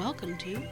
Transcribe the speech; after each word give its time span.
Welcome 0.00 0.38
to 0.38 0.62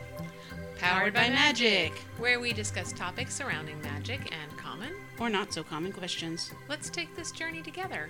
Powered 0.78 1.12
by 1.12 1.28
Magic, 1.28 1.92
where 2.16 2.41
we 2.41 2.55
discuss 2.55 2.95
topics 2.95 3.34
surrounding 3.34 3.78
magic 3.82 4.32
and 4.34 4.56
common. 4.56 4.95
or 5.20 5.28
Not 5.28 5.52
So 5.52 5.62
Common 5.62 5.92
Questions. 5.92 6.51
Let's 6.66 6.88
take 6.88 7.14
this 7.14 7.30
journey 7.30 7.60
together. 7.60 8.09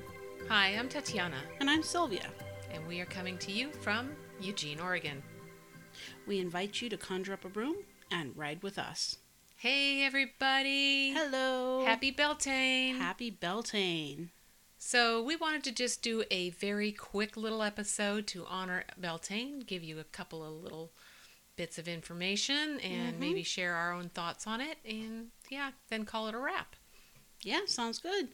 Hi, 0.48 0.68
I'm 0.68 0.88
Tatiana, 0.88 1.38
And 1.58 1.68
I'm 1.68 1.82
Sylvia. 1.82 2.28
and 2.72 2.86
we 2.86 3.00
are 3.00 3.04
coming 3.06 3.36
to 3.38 3.50
you 3.50 3.72
from 3.72 4.12
Eugene, 4.41 4.78
Oregon. 4.78 5.20
We 6.24 6.38
invite 6.38 6.80
you 6.80 6.88
to 6.88 6.96
conjure 6.96 7.32
up 7.32 7.44
a 7.44 7.48
broom 7.48 7.78
and 8.12 8.36
ride 8.36 8.62
with 8.62 8.78
us. 8.78 9.16
Hey, 9.56 10.05
everybody! 10.05 11.14
Hello. 11.14 11.84
Happy 11.84 12.12
Beltane! 12.12 12.94
Happy 12.94 13.28
Beltane. 13.30 14.30
So, 14.80 15.20
we 15.20 15.34
wanted 15.34 15.64
to 15.64 15.72
just 15.72 16.02
do 16.02 16.22
a 16.30 16.50
very 16.50 16.92
quick 16.92 17.36
little 17.36 17.64
episode 17.64 18.28
to 18.28 18.46
honor 18.46 18.84
Beltane, 18.96 19.58
give 19.66 19.82
you 19.82 19.98
a 19.98 20.05
couple 20.05 20.44
of 20.44 20.62
little 20.62 20.92
bits 21.59 21.77
of 21.77 21.89
information, 21.89 22.81
and 22.81 23.17
Mhm. 23.17 23.19
maybe 23.19 23.42
share 23.42 23.75
our 23.75 23.92
own 23.92 24.09
thoughts 24.09 24.47
on 24.47 24.61
it, 24.62 24.78
and 24.84 25.33
yeah, 25.51 25.73
then 25.89 26.06
call 26.06 26.28
it 26.28 26.34
a 26.34 26.39
wrap. 26.39 26.77
Yeah, 27.42 27.67
sounds 27.67 27.98
good. 27.98 28.28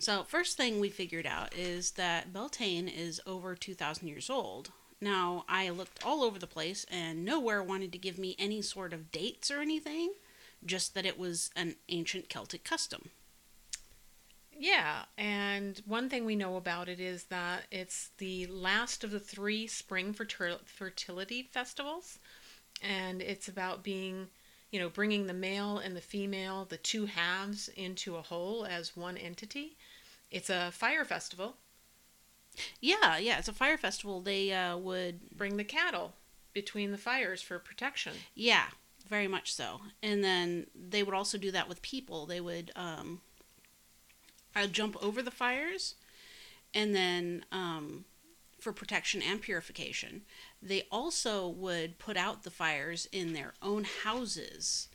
So, 0.00 0.24
first 0.24 0.56
thing 0.56 0.80
we 0.80 0.90
figured 0.90 1.26
out 1.26 1.54
is 1.54 1.92
that 1.92 2.32
Beltane 2.32 2.88
is 2.88 3.20
over 3.26 3.54
2,000 3.54 4.08
years 4.08 4.28
old. 4.30 4.72
Now, 5.00 5.44
I 5.48 5.68
looked 5.68 6.02
all 6.02 6.24
over 6.24 6.38
the 6.38 6.46
place 6.46 6.84
and 6.90 7.24
nowhere 7.24 7.62
wanted 7.62 7.92
to 7.92 7.98
give 7.98 8.18
me 8.18 8.34
any 8.38 8.62
sort 8.62 8.92
of 8.92 9.12
dates 9.12 9.50
or 9.50 9.60
anything, 9.60 10.14
just 10.64 10.94
that 10.94 11.06
it 11.06 11.18
was 11.18 11.50
an 11.54 11.76
ancient 11.88 12.28
Celtic 12.28 12.64
custom. 12.64 13.10
Yeah, 14.62 15.06
and 15.18 15.82
one 15.86 16.08
thing 16.08 16.24
we 16.24 16.36
know 16.36 16.54
about 16.54 16.88
it 16.88 17.00
is 17.00 17.24
that 17.24 17.66
it's 17.72 18.10
the 18.18 18.46
last 18.46 19.02
of 19.02 19.10
the 19.10 19.18
three 19.18 19.66
spring 19.66 20.14
fertil- 20.14 20.64
fertility 20.64 21.42
festivals, 21.42 22.20
and 22.80 23.20
it's 23.20 23.48
about 23.48 23.82
being, 23.82 24.28
you 24.70 24.78
know, 24.78 24.88
bringing 24.88 25.26
the 25.26 25.34
male 25.34 25.78
and 25.78 25.96
the 25.96 26.00
female, 26.00 26.64
the 26.64 26.76
two 26.76 27.06
halves, 27.06 27.70
into 27.70 28.14
a 28.14 28.22
whole 28.22 28.64
as 28.64 28.96
one 28.96 29.16
entity. 29.16 29.76
It's 30.30 30.48
a 30.48 30.70
fire 30.70 31.04
festival. 31.04 31.56
Yeah, 32.80 33.16
yeah, 33.18 33.38
it's 33.38 33.48
a 33.48 33.52
fire 33.52 33.78
festival. 33.78 34.20
They 34.20 34.52
uh, 34.52 34.76
would 34.76 35.30
Bring 35.36 35.56
the 35.56 35.64
cattle 35.64 36.14
between 36.52 36.92
the 36.92 36.98
fires 36.98 37.42
for 37.42 37.58
protection. 37.58 38.12
Yeah, 38.34 38.66
very 39.08 39.28
much 39.28 39.52
so. 39.52 39.80
And 40.02 40.22
then 40.22 40.66
they 40.74 41.02
would 41.02 41.14
also 41.14 41.38
do 41.38 41.50
that 41.50 41.68
with 41.68 41.82
people. 41.82 42.26
They 42.26 42.40
would 42.40 42.70
um, 42.76 43.22
uh, 44.54 44.66
jump 44.66 44.96
over 45.02 45.22
the 45.22 45.30
fires, 45.30 45.94
and 46.74 46.94
then 46.94 47.44
um, 47.52 48.04
for 48.58 48.72
protection 48.72 49.22
and 49.22 49.40
purification, 49.40 50.22
they 50.62 50.86
also 50.90 51.48
would 51.48 51.98
put 51.98 52.16
out 52.16 52.42
the 52.42 52.50
fires 52.50 53.08
in 53.12 53.32
their 53.32 53.54
own 53.62 53.84
houses, 54.04 54.88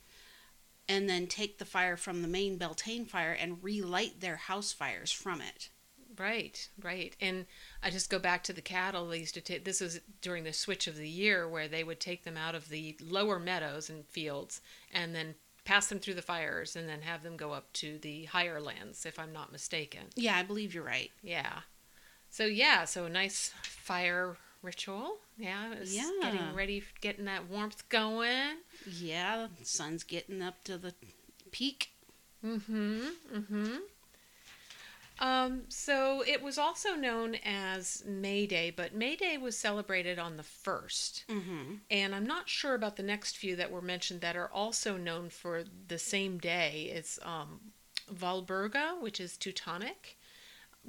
and 0.90 1.10
then 1.10 1.28
take 1.28 1.58
the 1.58 1.66
fire 1.66 1.98
from 1.98 2.22
the 2.22 2.28
main 2.28 2.58
Beltane 2.58 3.06
fire 3.06 3.34
and 3.34 3.64
relight 3.64 4.22
their 4.22 4.38
house 4.38 4.72
fires 4.72 5.12
from 5.12 5.42
it. 5.42 5.70
Right, 6.18 6.68
right. 6.82 7.16
And 7.22 7.46
I 7.84 7.92
just 7.92 8.10
go 8.10 8.18
back 8.18 8.44
to 8.46 8.54
the 8.54 8.62
cattle. 8.62 9.08
They 9.08 9.20
used 9.20 9.36
to 9.36 9.42
take 9.42 9.66
this 9.66 9.82
was 9.82 10.00
during 10.22 10.44
the 10.46 10.54
switch 10.54 10.88
of 10.88 10.96
the 10.96 11.08
year 11.08 11.48
where 11.48 11.68
they 11.68 11.84
would 11.84 12.00
take 12.00 12.24
them 12.24 12.38
out 12.38 12.56
of 12.56 12.70
the 12.70 12.98
lower 13.00 13.38
meadows 13.38 13.90
and 13.90 14.06
fields 14.08 14.62
and 14.92 15.14
then 15.14 15.36
pass 15.68 15.88
them 15.88 16.00
through 16.00 16.14
the 16.14 16.22
fires 16.22 16.76
and 16.78 16.88
then 16.88 17.02
have 17.02 17.24
them 17.24 17.36
go 17.36 17.52
up 17.52 17.72
to 17.74 17.98
the 18.00 18.24
higher 18.26 18.62
lands, 18.62 19.06
if 19.06 19.20
I'm 19.20 19.34
not 19.34 19.52
mistaken. 19.52 20.02
Yeah, 20.16 20.38
I 20.38 20.44
believe 20.44 20.74
you're 20.74 20.84
right. 20.84 21.12
Yeah. 21.22 21.60
So 22.30 22.46
yeah, 22.46 22.86
so 22.86 23.04
a 23.06 23.10
nice 23.10 23.52
fire 23.64 24.38
ritual. 24.62 25.18
Yeah, 25.38 25.74
Yeah. 25.84 26.10
getting 26.22 26.56
ready, 26.56 26.84
getting 27.02 27.26
that 27.26 27.50
warmth 27.50 27.88
going. 27.90 28.58
Yeah, 28.90 29.48
the 29.60 29.66
sun's 29.66 30.04
getting 30.04 30.42
up 30.42 30.64
to 30.64 30.78
the 30.78 30.94
peak. 31.52 31.90
Mm-hmm. 32.46 33.02
Mm-hmm. 33.36 33.76
Um, 35.20 35.64
so 35.70 36.24
it 36.28 36.42
was 36.44 36.58
also 36.58 36.96
known 36.96 37.36
as 37.44 38.04
May 38.06 38.46
Day, 38.46 38.72
but 38.76 38.94
May 38.94 39.16
Day 39.16 39.38
was 39.38 39.58
celebrated 39.58 40.20
on 40.20 40.38
the 40.38 40.44
first. 40.44 41.26
Mm-hmm. 41.30 41.76
And 41.90 42.14
I'm 42.14 42.26
not 42.26 42.50
sure 42.50 42.76
about 42.76 42.96
the 42.96 43.04
next 43.04 43.38
few 43.38 43.56
that 43.56 43.72
were 43.72 43.82
mentioned 43.82 44.22
that 44.22 44.36
are 44.36 44.52
also 44.52 44.98
known 44.98 45.30
for 45.30 45.64
the 45.88 45.98
same 45.98 46.38
day. 46.38 46.92
It's 46.94 47.20
um, 47.24 47.60
Valburga, 48.14 49.02
which 49.02 49.20
is 49.20 49.38
Teutonic, 49.38 50.18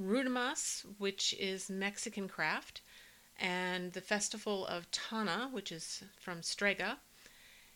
Rudemas, 0.00 0.84
which 0.98 1.34
is 1.38 1.70
Mexican 1.70 2.28
craft, 2.28 2.82
and 3.38 3.92
the 3.92 4.00
Festival 4.00 4.66
of 4.66 4.90
Tana, 4.90 5.48
which 5.52 5.72
is 5.72 6.02
from 6.20 6.42
Strega. 6.42 6.98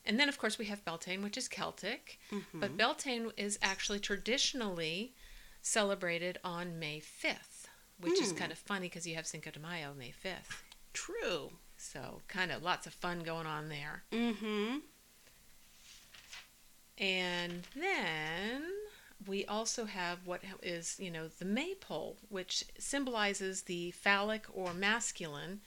And 0.05 0.19
then, 0.19 0.29
of 0.29 0.39
course, 0.39 0.59
we 0.59 0.67
have 0.67 0.85
Beltane, 0.85 1.23
which 1.23 1.37
is 1.37 1.49
Celtic. 1.49 2.19
Mm-hmm. 2.33 2.61
But 2.61 2.77
Beltane 2.77 3.31
is 3.37 3.59
actually 3.63 4.01
traditionally 4.01 5.15
celebrated 5.63 6.39
on 6.45 6.79
May 6.79 7.01
5th, 7.01 7.69
which 7.99 8.21
is 8.21 8.33
Hmm. 8.33 8.37
kind 8.39 8.53
of 8.53 8.59
funny 8.59 8.89
because 8.89 9.07
you 9.07 9.15
have 9.15 9.27
Cinco 9.27 9.51
de 9.51 9.61
Mayo 9.61 9.95
May 9.95 10.13
5th. 10.13 10.63
True. 10.93 11.53
So, 11.79 12.21
kind 12.29 12.53
of 12.53 12.63
lots 12.63 12.87
of 12.87 12.93
fun 12.95 13.21
going 13.21 13.47
on 13.47 13.69
there. 13.69 14.05
Mm-hmm. 14.13 14.79
And 16.99 17.63
then 17.75 18.63
we 19.27 19.45
also 19.47 19.87
have 19.87 20.27
what 20.27 20.43
is, 20.63 20.97
you 20.99 21.11
know, 21.11 21.29
the 21.29 21.45
maypole, 21.45 22.19
which 22.29 22.65
symbolizes 22.79 23.63
the 23.63 23.91
phallic 23.93 24.47
or 24.53 24.75
masculine. 24.75 25.61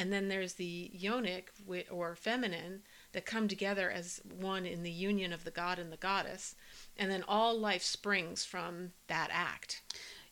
And 0.00 0.10
then 0.10 0.28
there's 0.28 0.54
the 0.54 0.90
yonic 0.98 1.48
or 1.90 2.14
feminine 2.16 2.80
that 3.12 3.26
come 3.26 3.48
together 3.48 3.90
as 3.90 4.22
one 4.24 4.64
in 4.64 4.82
the 4.82 4.90
union 4.90 5.30
of 5.30 5.44
the 5.44 5.50
god 5.50 5.78
and 5.78 5.92
the 5.92 5.98
goddess. 5.98 6.54
And 6.96 7.10
then 7.10 7.22
all 7.28 7.58
life 7.58 7.82
springs 7.82 8.42
from 8.42 8.92
that 9.08 9.28
act. 9.30 9.82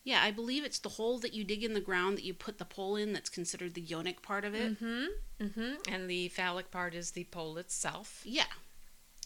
Yeah, 0.04 0.20
I 0.22 0.30
believe 0.30 0.64
it's 0.64 0.78
the 0.78 0.88
hole 0.88 1.18
that 1.18 1.34
you 1.34 1.44
dig 1.44 1.62
in 1.62 1.74
the 1.74 1.82
ground 1.82 2.16
that 2.16 2.24
you 2.24 2.32
put 2.32 2.56
the 2.56 2.64
pole 2.64 2.96
in 2.96 3.12
that's 3.12 3.28
considered 3.28 3.74
the 3.74 3.82
yonic 3.82 4.22
part 4.22 4.46
of 4.46 4.54
it. 4.54 4.80
Mm-hmm. 4.82 5.44
Mm-hmm. 5.44 5.92
And 5.92 6.08
the 6.08 6.28
phallic 6.28 6.70
part 6.70 6.94
is 6.94 7.10
the 7.10 7.24
pole 7.24 7.58
itself, 7.58 8.22
Yeah. 8.24 8.44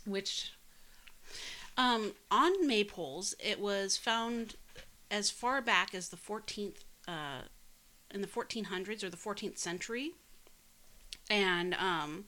which 0.05 0.51
Um, 1.77 2.15
on 2.33 2.69
maypoles, 2.69 3.35
it 3.39 3.61
was 3.61 3.97
found 3.97 4.57
as 5.09 5.31
far 5.31 5.63
back 5.63 5.95
as 5.95 6.09
the 6.09 6.17
14th, 6.17 6.83
uh, 7.07 7.43
in 8.11 8.23
the 8.23 8.27
1400s 8.27 9.05
or 9.05 9.09
the 9.09 9.17
14th 9.17 9.57
century. 9.59 10.13
And 11.31 11.75
um, 11.75 12.25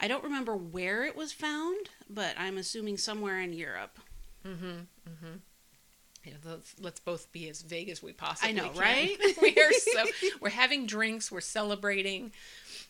I 0.00 0.08
don't 0.08 0.24
remember 0.24 0.56
where 0.56 1.04
it 1.04 1.16
was 1.16 1.32
found, 1.32 1.88
but 2.08 2.34
I'm 2.38 2.58
assuming 2.58 2.96
somewhere 2.98 3.40
in 3.40 3.52
Europe. 3.52 3.98
Mm-hmm. 4.46 4.66
Mm-hmm. 4.66 5.36
Yeah, 6.24 6.34
let's, 6.44 6.74
let's 6.80 7.00
both 7.00 7.30
be 7.32 7.48
as 7.48 7.62
vague 7.62 7.88
as 7.88 8.02
we 8.02 8.12
possibly 8.12 8.50
I 8.50 8.52
know, 8.52 8.70
can. 8.70 8.80
right? 8.80 9.16
we 9.42 9.50
are 9.56 9.72
so 9.72 10.04
we're 10.40 10.50
having 10.50 10.84
drinks, 10.86 11.32
we're 11.32 11.40
celebrating 11.40 12.32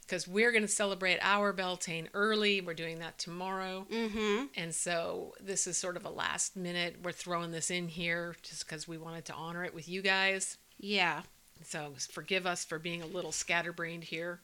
because 0.02 0.26
we're 0.26 0.50
going 0.50 0.62
to 0.62 0.68
celebrate 0.68 1.18
our 1.22 1.52
Beltane 1.52 2.08
early. 2.14 2.60
We're 2.62 2.74
doing 2.74 2.98
that 2.98 3.18
tomorrow, 3.18 3.86
Mm-hmm. 3.92 4.46
and 4.56 4.74
so 4.74 5.34
this 5.40 5.66
is 5.66 5.76
sort 5.76 5.96
of 5.96 6.04
a 6.04 6.10
last 6.10 6.56
minute. 6.56 6.96
We're 7.02 7.12
throwing 7.12 7.52
this 7.52 7.70
in 7.70 7.88
here 7.88 8.34
just 8.42 8.66
because 8.66 8.88
we 8.88 8.98
wanted 8.98 9.26
to 9.26 9.34
honor 9.34 9.62
it 9.64 9.74
with 9.74 9.88
you 9.88 10.02
guys. 10.02 10.56
Yeah. 10.78 11.22
So 11.62 11.92
forgive 12.10 12.46
us 12.46 12.64
for 12.64 12.78
being 12.78 13.02
a 13.02 13.06
little 13.06 13.32
scatterbrained 13.32 14.04
here. 14.04 14.40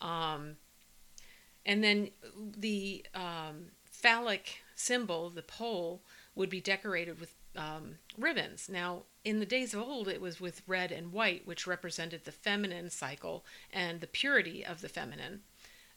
Um, 0.00 0.56
and 1.66 1.82
then 1.84 2.10
the 2.56 3.04
um, 3.14 3.66
phallic 3.84 4.62
symbol, 4.74 5.30
the 5.30 5.42
pole, 5.42 6.02
would 6.34 6.48
be 6.48 6.60
decorated 6.60 7.20
with 7.20 7.34
um, 7.56 7.96
ribbons. 8.16 8.68
Now, 8.68 9.02
in 9.24 9.40
the 9.40 9.46
days 9.46 9.74
of 9.74 9.80
old, 9.80 10.08
it 10.08 10.20
was 10.20 10.40
with 10.40 10.62
red 10.66 10.92
and 10.92 11.12
white, 11.12 11.46
which 11.46 11.66
represented 11.66 12.24
the 12.24 12.32
feminine 12.32 12.90
cycle 12.90 13.44
and 13.72 14.00
the 14.00 14.06
purity 14.06 14.64
of 14.64 14.80
the 14.80 14.88
feminine. 14.88 15.42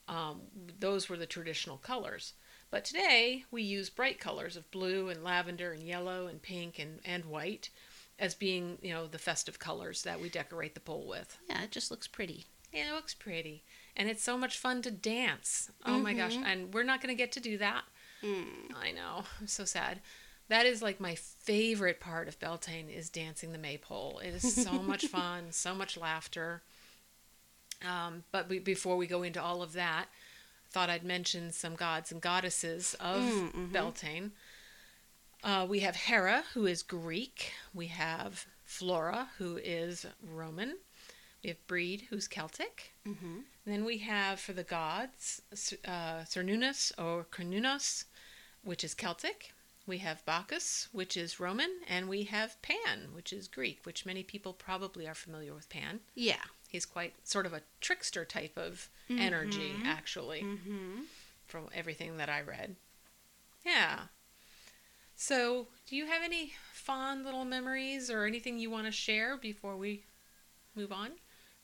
Um, 0.08 0.42
those 0.80 1.08
were 1.08 1.18
the 1.18 1.26
traditional 1.26 1.78
colors. 1.78 2.34
But 2.72 2.84
today, 2.84 3.46
we 3.52 3.62
use 3.62 3.90
bright 3.90 4.20
colors 4.20 4.56
of 4.58 4.72
blue 4.72 5.10
and 5.10 5.24
lavender 5.24 5.72
and 5.72 5.84
yellow 5.84 6.28
and 6.28 6.42
pink 6.42 6.80
and, 6.80 7.00
and 7.06 7.26
white 7.26 7.70
as 8.22 8.34
being, 8.36 8.78
you 8.82 8.94
know, 8.94 9.08
the 9.08 9.18
festive 9.20 9.60
colors 9.60 10.04
that 10.04 10.22
we 10.22 10.30
decorate 10.30 10.74
the 10.76 10.80
pole 10.80 11.06
with. 11.08 11.38
Yeah, 11.50 11.64
it 11.64 11.72
just 11.72 11.92
looks 11.92 12.08
pretty. 12.08 12.46
Yeah, 12.72 12.92
it 12.92 12.94
looks 12.94 13.14
pretty. 13.14 13.64
And 13.98 14.08
it's 14.08 14.24
so 14.24 14.38
much 14.38 14.58
fun 14.58 14.82
to 14.84 14.92
dance. 14.92 15.70
Oh 15.86 16.00
my 16.00 16.14
gosh. 16.14 16.36
Mhm. 16.38 16.46
And 16.46 16.74
we're 16.74 16.84
not 16.84 17.02
going 17.02 17.14
to 17.14 17.22
get 17.22 17.34
to 17.34 17.40
do 17.42 17.58
that. 17.58 17.84
Mm. 18.24 18.74
I 18.80 18.92
know. 18.92 19.24
I'm 19.42 19.48
so 19.48 19.66
sad. 19.66 20.00
That 20.48 20.66
is 20.66 20.82
like 20.82 21.00
my 21.02 21.16
favorite 21.16 22.00
part 22.00 22.28
of 22.30 22.40
Beltane 22.40 22.90
is 22.90 23.10
dancing 23.10 23.52
the 23.52 23.58
maypole. 23.58 24.20
It 24.20 24.30
is 24.36 24.54
so 24.64 24.74
much 24.74 25.06
fun, 25.08 25.52
so 25.52 25.74
much 25.76 25.98
laughter. 25.98 26.62
Um, 27.86 28.24
but 28.32 28.48
be- 28.48 28.60
before 28.60 28.96
we 28.98 29.08
go 29.08 29.24
into 29.24 29.42
all 29.42 29.62
of 29.64 29.74
that, 29.74 30.06
thought 30.70 30.90
I'd 30.90 31.04
mention 31.04 31.52
some 31.52 31.76
gods 31.76 32.12
and 32.12 32.22
goddesses 32.22 32.96
of 33.00 33.22
Mm, 33.22 33.52
mhm. 33.54 33.72
Beltane. 33.74 34.32
Uh, 35.44 35.66
we 35.68 35.80
have 35.80 35.96
Hera, 35.96 36.44
who 36.54 36.66
is 36.66 36.84
Greek. 36.84 37.52
We 37.74 37.88
have 37.88 38.46
Flora, 38.64 39.30
who 39.38 39.58
is 39.58 40.06
Roman. 40.22 40.78
We 41.44 41.50
have 41.50 41.68
Brighid, 41.68 42.02
who's 42.10 42.28
Celtic. 42.28 42.94
Mm-hmm. 43.08 43.40
Then 43.66 43.84
we 43.86 43.98
have 44.00 44.40
for 44.40 44.54
the 44.54 44.64
gods, 44.64 45.42
uh, 45.86 46.24
Cernunnos 46.26 46.92
or 47.00 47.26
Cernunnos, 47.32 48.06
which 48.64 48.84
is 48.84 48.94
Celtic. 48.94 49.52
We 49.88 49.98
have 49.98 50.24
Bacchus, 50.26 50.88
which 50.92 51.18
is 51.18 51.40
Roman, 51.40 51.72
and 51.90 52.08
we 52.08 52.24
have 52.26 52.62
Pan, 52.62 53.10
which 53.14 53.34
is 53.34 53.48
Greek, 53.48 53.80
which 53.84 54.06
many 54.06 54.22
people 54.22 54.54
probably 54.54 55.08
are 55.08 55.16
familiar 55.16 55.56
with 55.56 55.70
Pan. 55.70 56.02
Yeah. 56.14 56.44
He's 56.70 56.86
quite 56.86 57.14
sort 57.28 57.48
of 57.48 57.54
a 57.54 57.64
trickster 57.82 58.24
type 58.24 58.56
of 58.58 58.90
energy, 59.10 59.74
actually, 59.84 60.44
Mm-hmm. 60.44 61.02
from 61.48 61.68
everything 61.74 62.18
that 62.18 62.30
I 62.30 62.42
read. 62.42 62.76
Yeah. 63.66 64.02
So, 65.24 65.68
do 65.86 65.96
you 65.96 66.08
have 66.08 66.24
any 66.24 66.54
fond 66.74 67.26
little 67.26 67.46
memories 67.46 68.10
or 68.10 68.26
anything 68.26 68.58
you 68.58 68.72
want 68.72 68.88
to 68.88 68.92
share 68.92 69.38
before 69.38 69.78
we 69.78 70.02
move 70.76 70.92
on? 70.92 71.12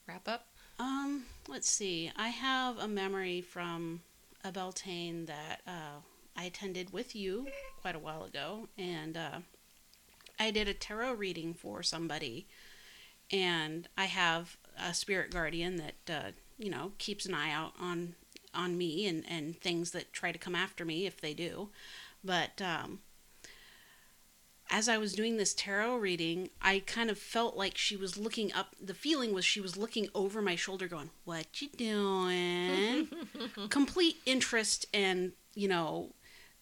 Wrap 0.07 0.27
up? 0.27 0.50
Um, 0.77 1.25
let's 1.48 1.68
see. 1.68 2.12
I 2.15 2.27
have 2.27 2.77
a 2.77 2.88
memory 2.88 3.42
from 3.42 4.01
a 4.44 4.51
Beltane 4.51 5.25
that 5.25 5.62
uh, 5.65 6.01
I 6.38 6.44
attended 6.44 6.94
with 6.94 7.15
you 7.15 7.48
quite 7.81 7.95
a 7.95 8.00
while 8.00 8.24
ago, 8.25 8.68
and 8.77 9.18
uh, 9.18 9.39
I 10.39 10.51
did 10.51 10.68
a 10.68 10.75
tarot 10.75 11.13
reading 11.13 11.56
for 11.56 11.81
somebody, 11.81 12.45
and 13.31 13.88
I 13.98 14.06
have 14.06 14.56
a 14.80 14.94
spirit 14.94 15.31
guardian 15.31 15.77
that 15.77 16.15
uh, 16.15 16.31
you 16.60 16.69
know 16.69 16.92
keeps 17.00 17.25
an 17.25 17.33
eye 17.33 17.51
out 17.51 17.74
on 17.81 18.13
on 18.53 18.77
me 18.77 19.07
and 19.07 19.24
and 19.27 19.60
things 19.60 19.89
that 19.92 20.13
try 20.13 20.31
to 20.31 20.38
come 20.38 20.53
after 20.53 20.86
me 20.86 21.07
if 21.07 21.19
they 21.19 21.33
do, 21.33 21.69
but 22.24 22.62
um, 22.62 23.00
as 24.69 24.90
I 24.90 24.98
was 24.98 25.14
doing 25.14 25.38
this 25.38 25.54
tarot 25.54 25.98
reading, 25.98 26.50
I 26.62 26.80
kind 26.86 27.10
of 27.10 27.18
felt 27.18 27.56
like 27.56 27.78
she 27.78 27.96
was 27.96 28.18
looking 28.18 28.52
up. 28.54 28.75
The 28.81 28.94
feeling 28.94 29.34
was 29.34 29.46
she 29.46 29.62
was 29.62 29.78
looking 29.78 30.08
over 30.14 30.42
my 30.42 30.56
shoulder, 30.56 30.88
going, 30.88 31.10
"What 31.25 31.62
you 31.62 31.69
doing?" 31.69 33.08
Complete 33.69 34.18
interest 34.25 34.86
and 34.94 35.34
you 35.56 35.68
know, 35.68 36.14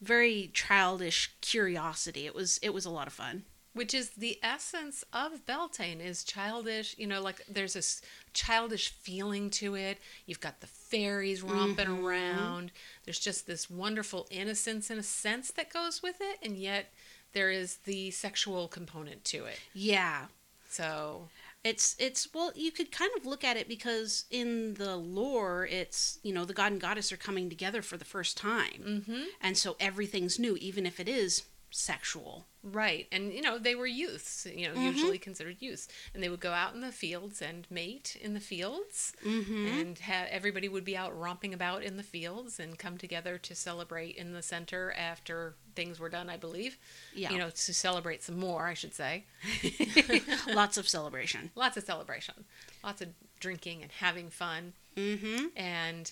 very 0.01 0.49
childish 0.53 1.31
curiosity. 1.41 2.25
It 2.25 2.35
was 2.35 2.59
it 2.61 2.73
was 2.73 2.85
a 2.85 2.89
lot 2.89 3.07
of 3.07 3.13
fun. 3.13 3.43
Which 3.73 3.93
is 3.93 4.11
the 4.11 4.39
essence 4.41 5.03
of 5.11 5.45
Beltane 5.45 5.99
is 5.99 6.23
childish, 6.23 6.95
you 6.97 7.07
know, 7.07 7.21
like 7.21 7.41
there's 7.49 7.73
this 7.73 8.01
childish 8.33 8.87
feeling 8.87 9.49
to 9.49 9.75
it. 9.75 9.97
You've 10.25 10.39
got 10.39 10.61
the 10.61 10.67
fairies 10.67 11.41
romping 11.41 11.87
Mhm. 11.87 12.01
around. 12.01 12.71
There's 13.03 13.19
just 13.19 13.47
this 13.47 13.69
wonderful 13.69 14.27
innocence 14.31 14.89
in 14.89 14.97
a 14.97 15.03
sense 15.03 15.51
that 15.51 15.73
goes 15.73 16.01
with 16.01 16.21
it, 16.21 16.39
and 16.41 16.55
yet 16.57 16.93
there 17.35 17.51
is 17.51 17.77
the 17.83 18.09
sexual 18.09 18.67
component 18.67 19.23
to 19.25 19.45
it. 19.45 19.59
Yeah, 19.73 20.25
So, 20.67 21.29
it's 21.63 21.95
it's 21.99 22.27
well, 22.33 22.51
you 22.55 22.71
could 22.71 22.91
kind 22.91 23.11
of 23.17 23.25
look 23.25 23.43
at 23.43 23.57
it 23.57 23.67
because 23.67 24.25
in 24.31 24.75
the 24.75 24.95
lore, 24.95 25.67
it's 25.67 26.19
you 26.23 26.33
know 26.33 26.45
the 26.45 26.53
god 26.53 26.71
and 26.71 26.81
goddess 26.81 27.11
are 27.11 27.17
coming 27.17 27.49
together 27.49 27.81
for 27.83 27.97
the 27.97 28.05
first 28.05 28.37
time, 28.37 29.03
hmm 29.05 29.23
and 29.41 29.57
so 29.57 29.75
everything's 29.79 30.39
new, 30.39 30.55
even 30.57 30.85
if 30.85 30.99
it 30.99 31.09
is 31.09 31.43
sexual. 31.75 32.45
right. 32.63 33.07
And, 33.11 33.31
you 33.31 33.41
know, 33.43 33.59
they 33.59 33.75
were 33.75 33.85
youths, 33.85 34.47
you 34.51 34.67
know, 34.67 34.73
Mhm. 34.73 34.85
usually 34.93 35.19
considered 35.19 35.57
youths. 35.59 35.87
And 36.15 36.23
they 36.23 36.29
would 36.29 36.39
go 36.39 36.51
out 36.51 36.73
in 36.73 36.81
the 36.81 36.91
fields 36.91 37.39
and 37.39 37.67
mate 37.69 38.17
in 38.19 38.33
the 38.33 38.39
fields. 38.39 39.13
Mm-hmm. 39.23 39.67
and 39.67 39.99
ha- 39.99 40.25
everybody 40.31 40.67
would 40.67 40.83
be 40.83 40.97
out 40.97 41.15
romping 41.15 41.53
about 41.53 41.83
in 41.83 41.97
the 41.97 42.03
fields 42.03 42.59
and 42.59 42.79
come 42.79 42.97
together 42.97 43.37
to 43.37 43.53
celebrate 43.53 44.15
in 44.15 44.33
the 44.33 44.41
center 44.41 44.91
after 44.97 45.53
things 45.75 45.99
were 45.99 46.09
done, 46.09 46.27
I 46.27 46.37
believe. 46.37 46.79
Yeah. 47.13 47.31
You 47.31 47.37
know, 47.37 47.49
to 47.51 47.73
celebrate 47.73 48.23
some 48.23 48.39
more, 48.39 48.65
I 48.65 48.73
should 48.73 48.95
say. 48.95 49.25
Lots 50.47 50.77
of 50.77 50.87
celebration. 50.89 51.51
Lots 51.55 51.77
of 51.77 51.83
celebration, 51.83 52.45
lots 52.83 53.01
of 53.01 53.09
drinking 53.39 53.83
and 53.83 53.91
having 53.91 54.29
fun. 54.29 54.73
Mm-hmm. 54.95 55.47
And 55.55 56.11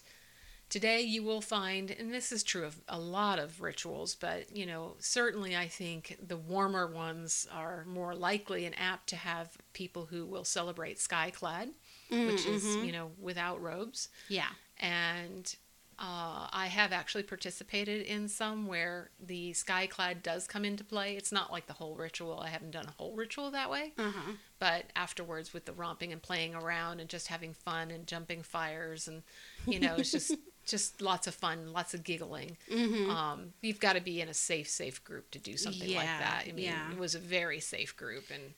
today 0.74 1.02
you 1.02 1.22
will 1.22 1.40
find, 1.40 1.92
and 1.92 2.12
this 2.12 2.31
is 2.31 2.42
true 2.42 2.64
of 2.66 2.75
a 2.88 3.00
lot 3.00 3.38
of 3.38 3.62
rituals, 3.62 4.16
but, 4.16 4.56
you 4.56 4.66
know, 4.66 4.96
certainly 4.98 5.56
I 5.56 5.68
think 5.68 6.18
the 6.28 6.36
warmer 6.36 6.88
ones 6.88 7.48
are 7.54 7.86
more 7.86 8.16
likely 8.16 8.66
and 8.66 8.74
apt 8.80 9.08
to 9.10 9.16
have 9.16 9.56
people 9.74 10.08
who 10.08 10.25
will 10.25 10.44
celebrate 10.44 10.98
skyclad, 10.98 11.70
which 12.10 12.48
is, 12.48 12.64
Mhm. 12.66 12.86
you 12.88 12.92
know, 12.92 13.12
without 13.20 13.62
robes. 13.62 14.10
Yeah. 14.30 14.50
and 14.80 15.56
uh, 16.00 16.50
I 16.52 16.66
have 16.72 16.92
actually 16.92 17.22
participated 17.24 18.02
in 18.08 18.28
some 18.28 18.66
where 18.66 19.12
the 19.20 19.52
skyclad 19.52 20.24
does 20.24 20.48
come 20.48 20.66
into 20.66 20.84
play. 20.84 21.16
It's 21.16 21.31
not 21.31 21.52
like 21.52 21.68
the 21.68 21.74
whole 21.74 21.96
ritual. 21.96 22.40
I 22.40 22.50
haven't 22.50 22.72
done 22.72 22.88
a 22.88 22.92
whole 22.92 23.16
ritual 23.16 23.52
that 23.52 23.70
way, 23.70 23.94
Uh-huh. 24.00 24.31
but 24.58 24.86
afterwards 24.96 25.54
with 25.54 25.66
the 25.66 25.72
romping 25.74 26.12
and 26.12 26.22
playing 26.22 26.56
around 26.56 27.00
and 27.00 27.08
just 27.08 27.28
having 27.28 27.54
fun 27.54 27.92
and 27.92 28.08
jumping 28.08 28.42
fires 28.42 29.08
and 29.08 29.22
you 29.68 29.80
know 29.80 29.96
it's 29.96 30.12
just 30.12 30.31
just 30.65 31.01
lots 31.01 31.27
of 31.27 31.36
fun, 31.36 31.74
lots 31.74 31.94
of 31.94 32.04
giggling. 32.04 32.57
Mm-hmm. 32.71 33.10
Um, 33.10 33.54
you've 33.62 33.80
got 33.80 33.94
to 33.94 34.01
be 34.01 34.21
in 34.21 34.30
a 34.30 34.33
safe, 34.33 34.69
safe 34.69 35.04
group 35.04 35.31
to 35.31 35.39
do 35.39 35.57
something 35.57 35.94
like 35.95 36.06
that. 36.06 36.45
I 36.48 36.51
mean, 36.51 36.65
yeah. 36.65 36.92
it 36.92 36.98
was 36.98 37.15
a 37.15 37.19
very 37.19 37.60
safe 37.60 37.95
group 37.95 38.25
and. 38.33 38.54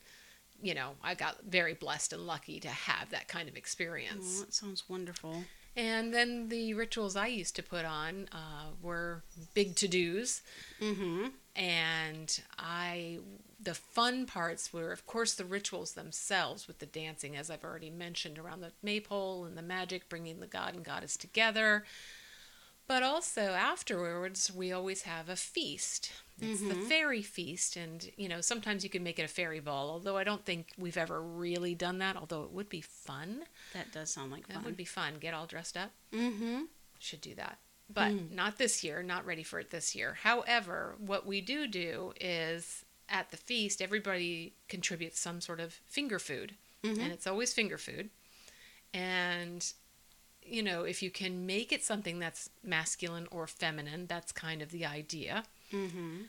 You 0.62 0.74
know, 0.74 0.92
I 1.04 1.14
got 1.14 1.42
very 1.46 1.74
blessed 1.74 2.14
and 2.14 2.26
lucky 2.26 2.60
to 2.60 2.68
have 2.68 3.10
that 3.10 3.28
kind 3.28 3.46
of 3.46 3.58
experience. 3.58 4.38
Oh, 4.38 4.44
that 4.46 4.54
sounds 4.54 4.88
wonderful. 4.88 5.44
And 5.76 6.14
then 6.14 6.48
the 6.48 6.72
rituals 6.72 7.14
I 7.14 7.26
used 7.26 7.54
to 7.56 7.62
put 7.62 7.84
on 7.84 8.28
uh, 8.32 8.70
were 8.80 9.22
big 9.52 9.76
to 9.76 9.86
dos. 9.86 10.40
Mm-hmm. 10.80 11.26
And 11.56 12.38
I, 12.58 13.20
the 13.58 13.72
fun 13.74 14.26
parts 14.26 14.72
were, 14.72 14.92
of 14.92 15.06
course, 15.06 15.32
the 15.34 15.44
rituals 15.46 15.92
themselves 15.94 16.66
with 16.68 16.80
the 16.80 16.86
dancing, 16.86 17.34
as 17.34 17.50
I've 17.50 17.64
already 17.64 17.88
mentioned, 17.90 18.38
around 18.38 18.60
the 18.60 18.72
maypole 18.82 19.46
and 19.46 19.56
the 19.56 19.62
magic, 19.62 20.08
bringing 20.10 20.40
the 20.40 20.46
god 20.46 20.74
and 20.74 20.84
goddess 20.84 21.16
together. 21.16 21.84
But 22.86 23.02
also 23.02 23.40
afterwards, 23.40 24.52
we 24.54 24.70
always 24.70 25.02
have 25.02 25.28
a 25.28 25.34
feast. 25.34 26.12
It's 26.40 26.60
the 26.60 26.74
Mhm. 26.74 26.88
fairy 26.88 27.22
feast. 27.22 27.74
And, 27.74 28.12
you 28.16 28.28
know, 28.28 28.40
sometimes 28.40 28.84
you 28.84 28.90
can 28.90 29.02
make 29.02 29.18
it 29.18 29.22
a 29.24 29.28
fairy 29.28 29.58
ball, 29.58 29.90
although 29.90 30.16
I 30.18 30.22
don't 30.24 30.44
think 30.44 30.72
we've 30.78 30.98
ever 30.98 31.20
really 31.20 31.74
done 31.74 31.98
that, 31.98 32.16
although 32.16 32.44
it 32.44 32.50
would 32.50 32.68
be 32.68 32.82
fun. 32.82 33.46
That 33.72 33.90
does 33.90 34.10
sound 34.12 34.30
like 34.30 34.42
fun. 34.42 34.48
That 34.50 34.54
fun. 34.56 34.64
would 34.66 34.76
be 34.76 34.84
fun. 34.84 35.18
Get 35.18 35.34
all 35.34 35.46
dressed 35.46 35.76
up 35.76 35.90
Mm-hmm. 36.12 36.64
should 37.00 37.22
do 37.22 37.34
that. 37.34 37.58
But 37.88 38.12
Mm. 38.12 38.30
not 38.32 38.58
this 38.58 38.82
year, 38.82 39.02
not 39.02 39.24
ready 39.24 39.42
for 39.44 39.60
it 39.60 39.70
this 39.70 39.94
year. 39.94 40.14
However, 40.14 40.96
what 40.98 41.24
we 41.26 41.40
do 41.40 41.66
do 41.68 42.12
is 42.20 42.84
at 43.08 43.30
the 43.30 43.36
feast, 43.36 43.80
everybody 43.80 44.54
contributes 44.68 45.20
some 45.20 45.40
sort 45.40 45.60
of 45.60 45.74
finger 45.86 46.18
food, 46.18 46.56
Mhm. 46.82 46.98
and 46.98 47.12
it's 47.12 47.26
always 47.26 47.54
finger 47.54 47.78
food. 47.78 48.10
And, 48.92 49.72
you 50.42 50.62
know, 50.62 50.82
if 50.84 51.02
you 51.02 51.10
can 51.10 51.46
make 51.46 51.70
it 51.72 51.84
something 51.84 52.18
that's 52.18 52.50
masculine 52.62 53.28
or 53.30 53.46
feminine, 53.46 54.06
that's 54.06 54.32
kind 54.32 54.62
of 54.62 54.70
the 54.70 54.84
idea. 54.86 55.44
Mm-hmm. 55.72 56.22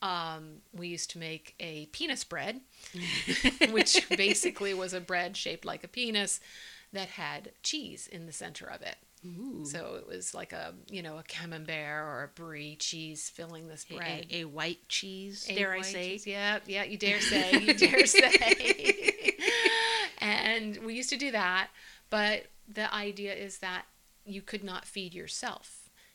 Um, 0.00 0.62
we 0.72 0.88
used 0.88 1.10
to 1.10 1.18
make 1.18 1.54
a 1.60 1.86
penis 1.86 2.24
bread, 2.24 2.60
which 3.70 4.08
basically 4.10 4.74
was 4.74 4.92
a 4.92 5.00
bread 5.00 5.36
shaped 5.36 5.64
like 5.64 5.82
a 5.84 5.88
penis 5.88 6.40
that 6.92 7.10
had 7.10 7.52
cheese 7.62 8.06
in 8.06 8.26
the 8.26 8.32
center 8.32 8.66
of 8.66 8.80
it. 8.82 8.96
Ooh. 9.26 9.64
So 9.64 9.96
it 9.96 10.06
was 10.06 10.34
like 10.34 10.52
a 10.52 10.74
you 10.90 11.02
know 11.02 11.18
a 11.18 11.22
camembert 11.24 12.02
or 12.02 12.24
a 12.24 12.28
brie 12.28 12.76
cheese 12.76 13.28
filling 13.30 13.68
this 13.68 13.84
A- 13.90 13.94
bread. 13.96 14.26
a, 14.30 14.40
a 14.40 14.44
white 14.44 14.88
cheese, 14.88 15.46
A 15.48 15.54
dare 15.54 15.72
I 15.74 15.82
say? 15.82 16.10
cheese. 16.12 16.26
Yeah, 16.26 16.58
yeah, 16.66 16.84
you 16.84 16.96
dare 16.96 17.20
say, 17.20 17.52
you 17.60 17.74
dare 17.74 18.06
say. 18.06 19.04
and 20.20 20.78
we 20.84 20.94
used 20.94 21.10
to 21.10 21.16
do 21.16 21.30
that, 21.32 21.68
but 22.10 22.46
the 22.68 22.92
idea 22.94 23.34
is 23.34 23.58
that 23.58 23.84
you 24.24 24.42
could 24.42 24.62
not 24.64 24.84
feed 24.84 25.14
yourself. 25.14 25.74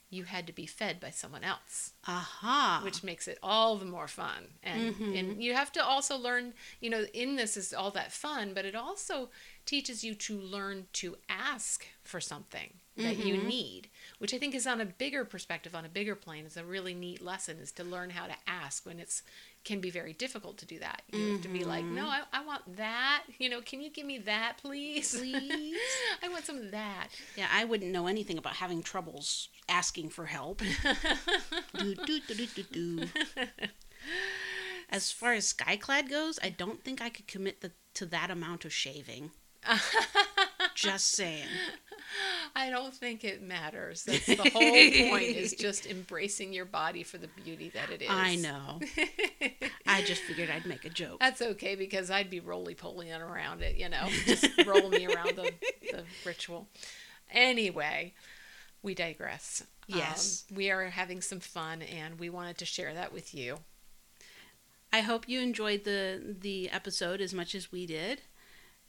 You 0.10 0.26
had 0.26 0.46
to 0.46 0.54
be 0.54 0.68
fed 0.68 1.00
by 1.00 1.10
someone 1.10 1.44
else, 1.44 1.94
Aha. 2.08 2.82
which 2.84 3.04
makes 3.04 3.28
it 3.28 3.40
all 3.42 3.78
the 3.78 3.86
more 3.86 4.08
fun. 4.08 4.50
And 4.62 4.94
Mhm. 4.96 5.18
and 5.20 5.44
you 5.44 5.56
have 5.56 5.72
to 5.72 5.84
also 5.84 6.16
learn, 6.16 6.54
you 6.80 6.92
know, 6.92 7.06
in 7.16 7.36
this 7.36 7.58
is 7.58 7.74
all 7.74 7.90
that 7.92 8.12
fun, 8.12 8.54
but 8.54 8.64
it 8.64 8.76
also 8.76 9.32
teaches 9.66 10.04
you 10.04 10.14
to 10.16 10.38
learn 10.40 10.88
to 10.94 11.18
ask 11.30 11.86
for 12.04 12.20
something 12.20 12.74
that 12.96 13.18
you 13.18 13.34
Mhm. 13.36 13.46
need, 13.46 13.90
which 14.20 14.34
I 14.36 14.38
think 14.38 14.54
is 14.54 14.68
on 14.68 14.80
a 14.80 14.86
bigger 14.86 15.26
perspective, 15.26 15.74
on 15.74 15.84
a 15.84 15.90
bigger 15.90 16.16
plane, 16.16 16.46
is 16.46 16.56
a 16.58 16.64
really 16.64 16.94
neat 16.94 17.22
lesson 17.22 17.58
is 17.58 17.72
to 17.74 17.84
learn 17.84 18.12
how 18.12 18.28
to 18.28 18.36
ask 18.46 18.86
when 18.86 19.00
it's 19.00 19.24
can 19.64 19.80
be 19.80 19.90
very 19.90 20.12
difficult 20.12 20.58
to 20.58 20.66
do 20.66 20.78
that. 20.80 21.04
You 21.12 21.32
have 21.32 21.42
to 21.44 21.48
be 21.48 21.64
like, 21.64 21.86
no, 21.86 22.06
I, 22.06 22.24
I 22.34 22.44
want 22.44 22.76
that. 22.76 23.24
You 23.40 23.48
know, 23.50 23.62
can 23.62 23.82
you 23.82 23.90
give 23.90 24.06
me 24.06 24.18
that, 24.20 24.58
please? 24.58 25.16
Please? 25.18 25.78
I 26.22 26.28
want 26.28 26.46
some 26.46 26.58
of 26.58 26.72
that. 26.72 27.08
yeah, 27.38 27.48
I 27.50 27.64
wouldn't 27.64 27.90
know 27.92 28.08
anything 28.08 28.38
about 28.38 28.56
having 28.58 28.84
troubles 28.84 29.48
asking 29.70 30.10
for 30.10 30.26
help. 30.26 30.60
do, 31.80 31.96
do, 31.96 32.20
do, 32.28 32.46
do, 32.46 32.64
do. 32.64 33.10
As 34.90 35.12
far 35.12 35.34
as 35.34 35.52
Skyclad 35.52 36.10
goes, 36.10 36.38
I 36.44 36.50
don't 36.50 36.84
think 36.84 37.02
I 37.02 37.10
could 37.10 37.28
commit 37.28 37.62
the, 37.62 37.72
to 37.96 38.06
that 38.08 38.30
amount 38.30 38.66
of 38.66 38.74
shaving. 38.74 39.32
Just 40.76 41.12
saying. 41.12 41.48
I 42.56 42.70
don't 42.70 42.94
think 42.94 43.24
it 43.24 43.42
matters. 43.42 44.04
That's 44.04 44.26
the 44.26 44.36
whole 44.36 45.10
point 45.10 45.36
is 45.36 45.54
just 45.60 45.86
embracing 45.88 46.54
your 46.54 46.66
body 46.66 47.04
for 47.04 47.18
the 47.18 47.28
beauty 47.28 47.72
that 47.74 47.90
it 47.90 48.02
is. 48.04 48.10
I 48.10 48.36
know. 48.36 48.80
I 49.88 50.04
just 50.04 50.22
figured 50.22 50.50
I'd 50.50 50.66
make 50.66 50.86
a 50.86 50.90
joke. 50.90 51.20
That's 51.20 51.42
okay 51.42 51.76
because 51.76 52.12
I'd 52.12 52.30
be 52.30 52.40
roly 52.40 52.76
polying 52.76 53.22
around 53.22 53.62
it, 53.62 53.78
you 53.78 53.90
know, 53.90 54.08
just 54.26 54.48
roll 54.68 54.90
me 54.90 55.08
around 55.08 55.36
the, 55.36 55.52
the 55.92 56.04
ritual. 56.26 56.68
Anyway, 57.32 58.14
we 58.84 58.94
digress. 58.94 59.64
Yes. 59.88 60.46
Um, 60.50 60.58
we 60.58 60.70
are 60.70 60.86
having 60.86 61.22
some 61.22 61.40
fun 61.40 61.82
and 61.82 62.20
we 62.20 62.30
wanted 62.30 62.58
to 62.60 62.66
share 62.66 62.94
that 62.94 63.12
with 63.12 63.34
you. 63.34 63.60
I 64.92 65.00
hope 65.02 65.28
you 65.28 65.40
enjoyed 65.40 65.86
the 65.86 66.36
the 66.40 66.70
episode 66.70 67.20
as 67.20 67.34
much 67.34 67.56
as 67.56 67.72
we 67.72 67.88
did, 67.88 68.22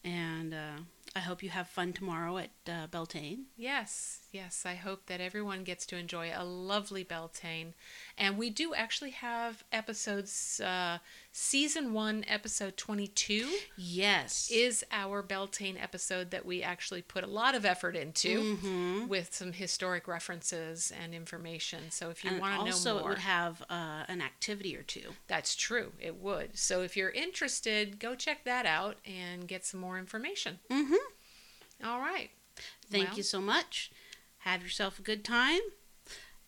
and 0.04 0.54
uh, 0.54 0.76
I 1.16 1.20
hope 1.20 1.42
you 1.42 1.50
have 1.50 1.68
fun 1.68 1.92
tomorrow 1.92 2.38
at 2.38 2.50
uh, 2.68 2.86
Beltane. 2.88 3.44
Yes, 3.56 4.20
yes. 4.32 4.64
I 4.66 4.74
hope 4.74 5.06
that 5.06 5.20
everyone 5.20 5.62
gets 5.64 5.86
to 5.86 5.96
enjoy 5.96 6.32
a 6.34 6.44
lovely 6.44 7.04
Beltane. 7.04 7.74
And 8.18 8.36
we 8.36 8.50
do 8.50 8.74
actually 8.74 9.10
have 9.10 9.64
episodes, 9.72 10.60
uh, 10.60 10.98
season 11.36 11.92
one, 11.92 12.24
episode 12.28 12.76
22 12.76 13.50
Yes. 13.76 14.48
is 14.52 14.84
our 14.92 15.20
Beltane 15.20 15.76
episode 15.76 16.30
that 16.30 16.46
we 16.46 16.62
actually 16.62 17.02
put 17.02 17.24
a 17.24 17.26
lot 17.26 17.56
of 17.56 17.64
effort 17.64 17.96
into 17.96 18.56
Mhm. 18.56 19.08
with 19.08 19.34
some 19.34 19.52
historic 19.52 20.06
references 20.06 20.92
and 20.92 21.12
information. 21.12 21.90
So 21.90 22.10
if 22.10 22.22
you 22.24 22.30
want 22.38 22.52
to 22.52 22.58
know 22.58 22.64
more. 22.66 22.66
also, 22.72 22.98
it 22.98 23.04
would 23.04 23.18
have 23.18 23.62
uh, 23.68 24.04
an 24.06 24.22
activity 24.22 24.76
or 24.76 24.84
two. 24.84 25.16
that's 25.26 25.56
true. 25.56 25.92
It 25.98 26.14
would. 26.14 26.56
So 26.56 26.82
if 26.82 26.96
you're 26.96 27.10
interested, 27.10 27.98
go 27.98 28.14
check 28.14 28.44
that 28.44 28.64
out 28.64 28.98
and 29.04 29.48
get 29.48 29.66
some 29.66 29.80
more 29.80 29.98
information. 29.98 30.60
Mm-hmm. 30.70 31.84
All 31.84 31.98
right. 31.98 32.30
Thank 32.88 33.08
Well- 33.08 33.16
you 33.16 33.22
so 33.24 33.40
much. 33.40 33.90
Have 34.38 34.62
yourself 34.62 35.00
a 35.00 35.02
good 35.02 35.24
time. 35.24 35.60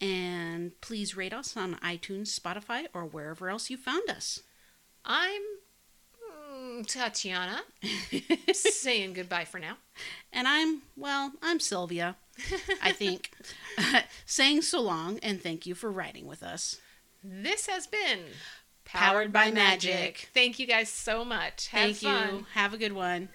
And 0.00 0.80
please 0.80 1.16
rate 1.16 1.32
us 1.32 1.56
on 1.56 1.74
iTunes, 1.80 2.38
Spotify, 2.38 2.86
or 2.94 3.04
wherever 3.04 3.48
else 3.48 3.68
you 3.68 3.76
found 3.76 4.08
us. 4.10 4.42
I'm 5.06 5.42
mm, 6.52 6.86
Tatiana 6.86 7.62
saying 8.52 9.12
goodbye 9.12 9.44
for 9.44 9.60
now. 9.60 9.76
And 10.32 10.48
I'm, 10.48 10.82
well, 10.96 11.32
I'm 11.40 11.60
Sylvia, 11.60 12.16
I 12.82 12.90
think. 12.92 13.30
Saying 14.26 14.62
so 14.62 14.80
long 14.80 15.18
and 15.20 15.40
thank 15.40 15.66
you 15.66 15.74
for 15.74 15.90
riding 15.90 16.26
with 16.26 16.42
us. 16.42 16.80
This 17.22 17.66
has 17.66 17.86
been 17.86 18.20
Powered 18.84 19.32
by 19.32 19.50
Magic. 19.50 20.28
Thank 20.34 20.58
you 20.58 20.66
guys 20.66 20.88
so 20.88 21.24
much. 21.24 21.68
Have 21.68 21.82
thank 21.82 21.96
fun. 21.98 22.34
you. 22.36 22.46
Have 22.54 22.74
a 22.74 22.78
good 22.78 22.92
one. 22.92 23.28